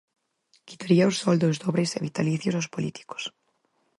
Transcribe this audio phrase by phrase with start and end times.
[0.67, 3.23] Quitaría os soldos dobres e vitalicios aos políticos.